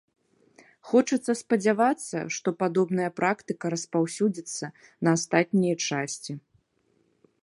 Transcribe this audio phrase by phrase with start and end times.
[0.91, 4.65] Хочацца спадзявацца, што падобная практыка распаўсюдзіцца
[5.09, 6.33] на астатнія часці.